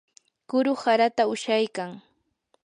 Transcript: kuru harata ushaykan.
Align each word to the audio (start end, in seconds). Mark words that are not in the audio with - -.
kuru 0.49 0.71
harata 0.83 1.23
ushaykan. 1.33 1.91